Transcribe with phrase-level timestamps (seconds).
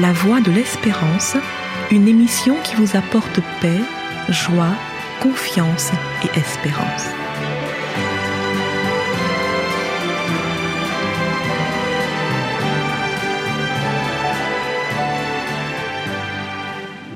[0.00, 1.36] La Voix de l'Espérance,
[1.90, 3.80] une émission qui vous apporte paix,
[4.28, 4.76] joie,
[5.22, 5.90] confiance
[6.22, 7.06] et espérance.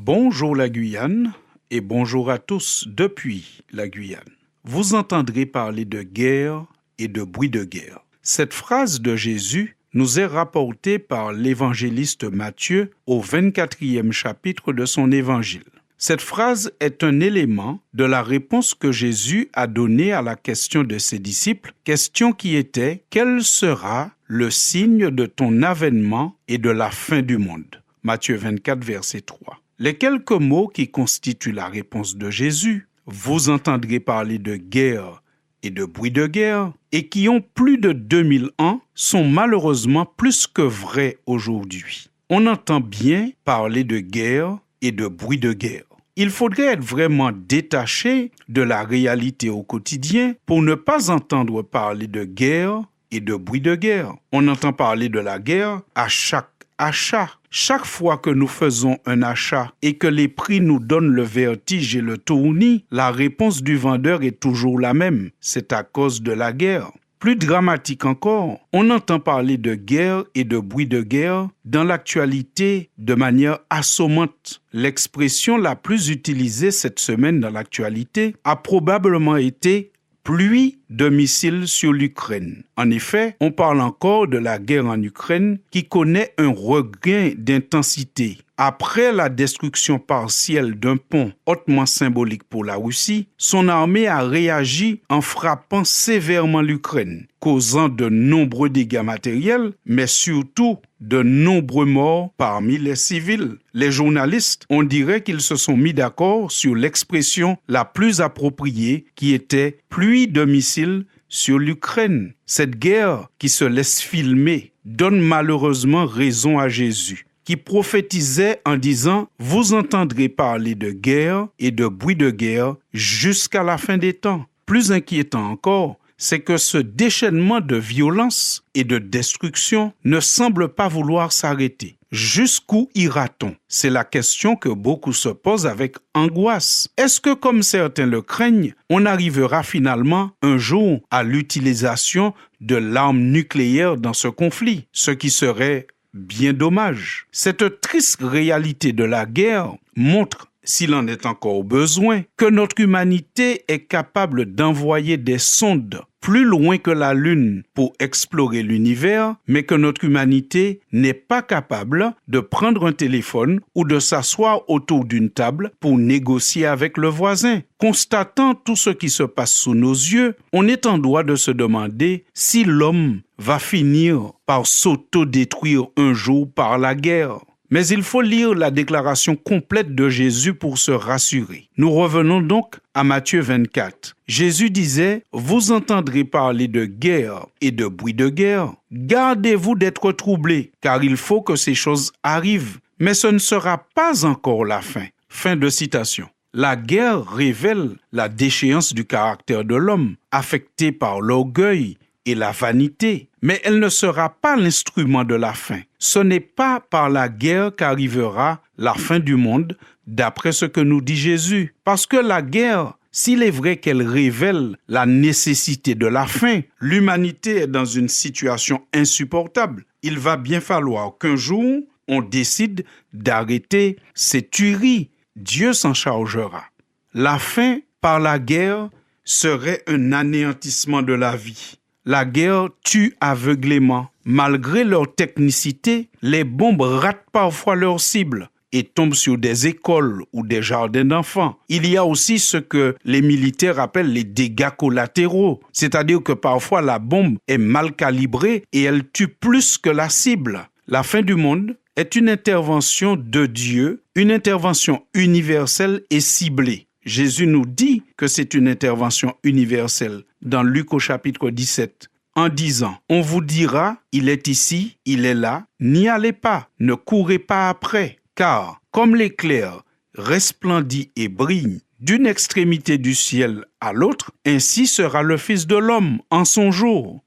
[0.00, 1.34] Bonjour la Guyane
[1.70, 4.22] et bonjour à tous depuis la Guyane.
[4.64, 6.64] Vous entendrez parler de guerre
[6.98, 7.98] et de bruit de guerre.
[8.22, 15.10] Cette phrase de Jésus nous est rapportée par l'évangéliste Matthieu au 24e chapitre de son
[15.10, 15.64] évangile.
[15.98, 20.82] Cette phrase est un élément de la réponse que Jésus a donnée à la question
[20.82, 26.70] de ses disciples, question qui était Quel sera le signe de ton avènement et de
[26.70, 27.82] la fin du monde?
[28.02, 29.60] Matthieu 24, verset 3.
[29.78, 35.22] Les quelques mots qui constituent la réponse de Jésus, vous entendrez parler de guerre
[35.62, 40.46] et de bruit de guerre, et qui ont plus de 2000 ans, sont malheureusement plus
[40.46, 42.08] que vrais aujourd'hui.
[42.28, 45.84] On entend bien parler de guerre et de bruit de guerre.
[46.16, 52.08] Il faudrait être vraiment détaché de la réalité au quotidien pour ne pas entendre parler
[52.08, 54.14] de guerre et de bruit de guerre.
[54.32, 56.50] On entend parler de la guerre à chaque
[56.80, 57.30] achat.
[57.50, 61.96] Chaque fois que nous faisons un achat et que les prix nous donnent le vertige
[61.96, 65.30] et le tournis, la réponse du vendeur est toujours la même.
[65.40, 66.90] C'est à cause de la guerre.
[67.20, 72.88] Plus dramatique encore, on entend parler de guerre et de bruit de guerre dans l'actualité
[72.96, 74.62] de manière assommante.
[74.72, 79.89] L'expression la plus utilisée cette semaine dans l'actualité a probablement été
[80.22, 82.64] pluie de missiles sur l'Ukraine.
[82.76, 88.38] En effet, on parle encore de la guerre en Ukraine qui connaît un regain d'intensité.
[88.56, 95.00] Après la destruction partielle d'un pont hautement symbolique pour la Russie, son armée a réagi
[95.08, 102.78] en frappant sévèrement l'Ukraine, causant de nombreux dégâts matériels, mais surtout de nombreux morts parmi
[102.78, 103.56] les civils.
[103.74, 109.32] Les journalistes, on dirait qu'ils se sont mis d'accord sur l'expression la plus appropriée qui
[109.32, 112.34] était pluie de missiles sur l'Ukraine.
[112.46, 119.28] Cette guerre qui se laisse filmer donne malheureusement raison à Jésus qui prophétisait en disant
[119.38, 124.46] Vous entendrez parler de guerre et de bruit de guerre jusqu'à la fin des temps.
[124.66, 130.86] Plus inquiétant encore, c'est que ce déchaînement de violence et de destruction ne semble pas
[130.86, 131.96] vouloir s'arrêter.
[132.12, 133.56] Jusqu'où ira-t-on?
[133.68, 136.88] C'est la question que beaucoup se posent avec angoisse.
[136.96, 143.20] Est-ce que, comme certains le craignent, on arrivera finalement un jour à l'utilisation de l'arme
[143.20, 147.26] nucléaire dans ce conflit, ce qui serait bien dommage.
[147.30, 153.64] Cette triste réalité de la guerre montre s'il en est encore besoin, que notre humanité
[153.68, 159.74] est capable d'envoyer des sondes plus loin que la Lune pour explorer l'univers, mais que
[159.74, 165.72] notre humanité n'est pas capable de prendre un téléphone ou de s'asseoir autour d'une table
[165.80, 167.62] pour négocier avec le voisin.
[167.78, 171.50] Constatant tout ce qui se passe sous nos yeux, on est en droit de se
[171.50, 177.38] demander si l'homme va finir par s'auto-détruire un jour par la guerre.
[177.70, 181.68] Mais il faut lire la déclaration complète de Jésus pour se rassurer.
[181.76, 184.16] Nous revenons donc à Matthieu 24.
[184.26, 188.72] Jésus disait, Vous entendrez parler de guerre et de bruit de guerre.
[188.90, 194.24] Gardez-vous d'être troublés, car il faut que ces choses arrivent, mais ce ne sera pas
[194.24, 195.06] encore la fin.
[195.28, 196.28] Fin de citation.
[196.52, 201.96] La guerre révèle la déchéance du caractère de l'homme, affecté par l'orgueil,
[202.30, 205.80] et la vanité, mais elle ne sera pas l'instrument de la fin.
[205.98, 209.76] Ce n'est pas par la guerre qu'arrivera la fin du monde,
[210.06, 214.76] d'après ce que nous dit Jésus, parce que la guerre s'il est vrai qu'elle révèle
[214.86, 219.84] la nécessité de la fin, l'humanité est dans une situation insupportable.
[220.02, 225.10] Il va bien falloir qu'un jour, on décide d'arrêter ces tueries.
[225.34, 226.64] Dieu s'en chargera.
[227.12, 228.90] La fin par la guerre
[229.24, 231.79] serait un anéantissement de la vie.
[232.10, 234.08] La guerre tue aveuglément.
[234.24, 240.44] Malgré leur technicité, les bombes ratent parfois leur cible et tombent sur des écoles ou
[240.44, 241.56] des jardins d'enfants.
[241.68, 246.82] Il y a aussi ce que les militaires appellent les dégâts collatéraux, c'est-à-dire que parfois
[246.82, 250.68] la bombe est mal calibrée et elle tue plus que la cible.
[250.88, 256.88] La fin du monde est une intervention de Dieu, une intervention universelle et ciblée.
[257.04, 262.96] Jésus nous dit que c'est une intervention universelle dans Luc au chapitre 17 en disant,
[263.08, 267.68] on vous dira, il est ici, il est là, n'y allez pas, ne courez pas
[267.68, 269.82] après, car comme l'éclair
[270.14, 276.20] resplendit et brille d'une extrémité du ciel à l'autre, ainsi sera le Fils de l'homme
[276.30, 277.22] en son jour.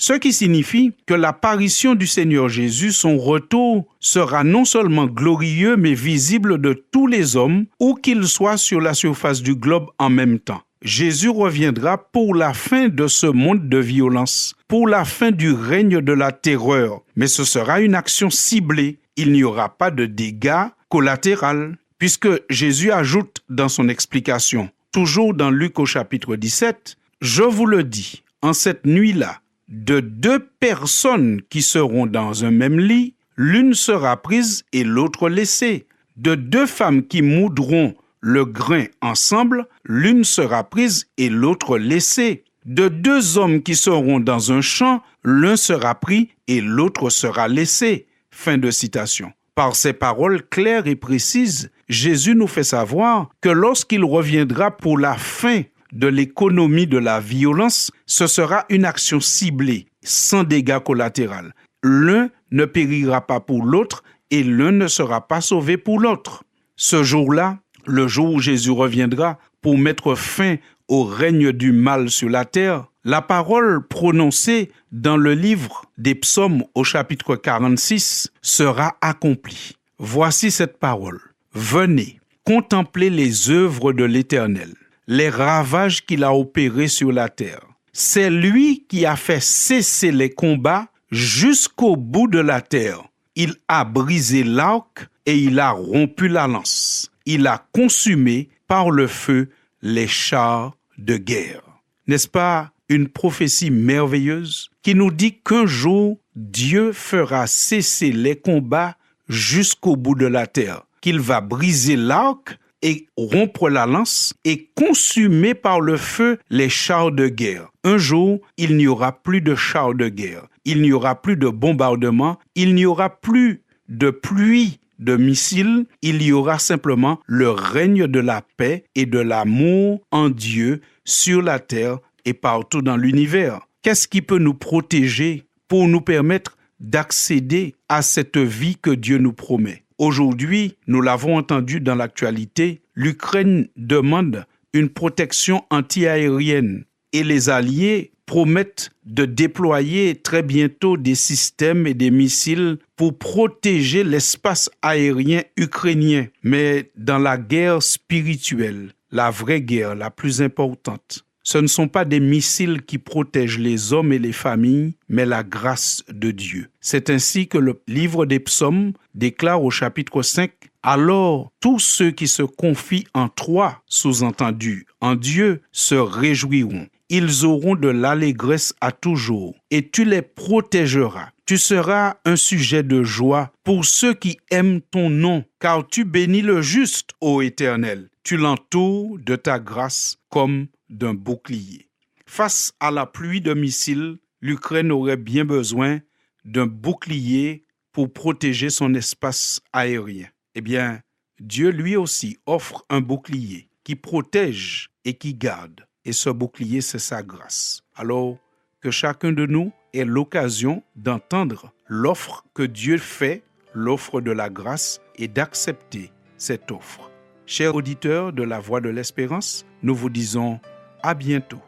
[0.00, 5.94] Ce qui signifie que l'apparition du Seigneur Jésus, son retour, sera non seulement glorieux mais
[5.94, 10.38] visible de tous les hommes, où qu'ils soient sur la surface du globe en même
[10.38, 10.62] temps.
[10.82, 16.00] Jésus reviendra pour la fin de ce monde de violence, pour la fin du règne
[16.00, 19.00] de la terreur, mais ce sera une action ciblée.
[19.16, 25.50] Il n'y aura pas de dégâts collatéraux, puisque Jésus ajoute dans son explication, toujours dans
[25.50, 31.62] Luc au chapitre 17, Je vous le dis, en cette nuit-là, de deux personnes qui
[31.62, 35.86] seront dans un même lit, l'une sera prise et l'autre laissée.
[36.16, 42.44] De deux femmes qui moudront le grain ensemble, l'une sera prise et l'autre laissée.
[42.64, 48.06] De deux hommes qui seront dans un champ, l'un sera pris et l'autre sera laissé.
[48.30, 49.32] Fin de citation.
[49.54, 55.16] Par ces paroles claires et précises, Jésus nous fait savoir que lorsqu'il reviendra pour la
[55.16, 55.62] fin
[55.92, 61.52] de l'économie de la violence, ce sera une action ciblée, sans dégâts collatéraux.
[61.82, 66.44] L'un ne périra pas pour l'autre et l'un ne sera pas sauvé pour l'autre.
[66.76, 70.56] Ce jour-là, le jour où Jésus reviendra pour mettre fin
[70.88, 76.64] au règne du mal sur la terre, la parole prononcée dans le livre des psaumes
[76.74, 79.76] au chapitre 46 sera accomplie.
[79.98, 81.20] Voici cette parole.
[81.52, 84.74] Venez, contemplez les œuvres de l'Éternel,
[85.08, 87.66] les ravages qu'il a opérés sur la terre.
[87.92, 93.02] C'est lui qui a fait cesser les combats jusqu'au bout de la terre.
[93.34, 99.06] Il a brisé l'arc et il a rompu la lance il a consumé par le
[99.06, 99.50] feu
[99.82, 101.60] les chars de guerre.
[102.06, 108.96] N'est-ce pas une prophétie merveilleuse qui nous dit qu'un jour Dieu fera cesser les combats
[109.28, 115.54] jusqu'au bout de la terre, qu'il va briser l'arc et rompre la lance et consumer
[115.54, 117.68] par le feu les chars de guerre.
[117.84, 121.48] Un jour, il n'y aura plus de chars de guerre, il n'y aura plus de
[121.48, 128.06] bombardements, il n'y aura plus de pluie de missiles, il y aura simplement le règne
[128.06, 133.60] de la paix et de l'amour en Dieu sur la terre et partout dans l'univers.
[133.82, 139.32] Qu'est-ce qui peut nous protéger pour nous permettre d'accéder à cette vie que Dieu nous
[139.32, 139.84] promet?
[139.98, 148.90] Aujourd'hui, nous l'avons entendu dans l'actualité, l'Ukraine demande une protection antiaérienne et les Alliés promettent
[149.06, 156.26] de déployer très bientôt des systèmes et des missiles pour protéger l'espace aérien ukrainien.
[156.44, 162.04] Mais dans la guerre spirituelle, la vraie guerre la plus importante, ce ne sont pas
[162.04, 166.68] des missiles qui protègent les hommes et les familles, mais la grâce de Dieu.
[166.82, 170.50] C'est ainsi que le livre des psaumes déclare au chapitre 5
[170.82, 177.74] alors tous ceux qui se confient en toi, sous-entendu en Dieu, se réjouiront ils auront
[177.74, 181.30] de l'allégresse à toujours, et tu les protégeras.
[181.46, 186.42] Tu seras un sujet de joie pour ceux qui aiment ton nom, car tu bénis
[186.42, 188.10] le juste, ô Éternel.
[188.22, 191.88] Tu l'entoures de ta grâce comme d'un bouclier.
[192.26, 196.00] Face à la pluie de missiles, l'Ukraine aurait bien besoin
[196.44, 200.28] d'un bouclier pour protéger son espace aérien.
[200.54, 201.00] Eh bien,
[201.40, 206.98] Dieu lui aussi offre un bouclier qui protège et qui garde et ce bouclier, c'est
[206.98, 207.82] sa grâce.
[207.94, 208.38] Alors
[208.80, 213.42] que chacun de nous ait l'occasion d'entendre l'offre que Dieu fait,
[213.74, 217.10] l'offre de la grâce, et d'accepter cette offre.
[217.44, 220.60] Chers auditeurs de la Voix de l'Espérance, nous vous disons
[221.02, 221.62] à bientôt.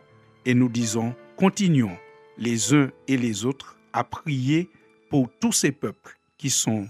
[0.45, 1.97] Et nous disons continuons
[2.39, 4.71] les uns et les autres à prier
[5.11, 6.87] pour tous ces peuples qui sont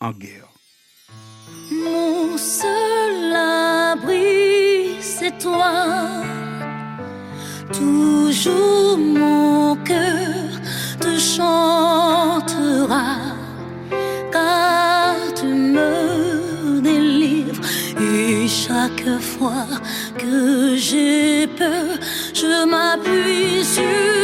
[0.00, 0.48] en guerre.
[1.70, 6.22] Mon seul abri, c'est toi.
[7.72, 10.60] Toujours mon cœur
[11.00, 13.06] te chantera,
[19.20, 19.66] fois
[20.18, 21.98] que j'ai peur,
[22.32, 24.23] je m'appuie sur